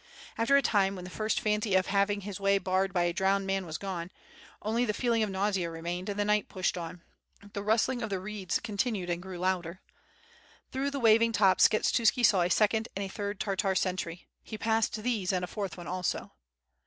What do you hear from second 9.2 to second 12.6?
grew louder. Through the waving tops Skshetuski saw a